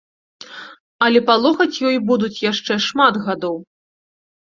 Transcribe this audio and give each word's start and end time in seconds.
Але 1.09 1.19
палохаць 1.29 1.81
ёй 1.91 1.97
будуць 2.09 2.33
яшчэ 2.51 2.73
шмат 2.89 3.25
гадоў. 3.31 3.65